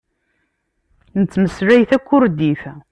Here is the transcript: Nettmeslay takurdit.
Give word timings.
Nettmeslay 1.19 1.81
takurdit. 1.89 2.63